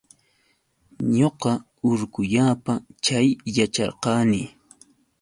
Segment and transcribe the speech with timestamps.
[1.17, 1.51] Ñuqa
[1.89, 4.41] urqullapa chay yacharqani.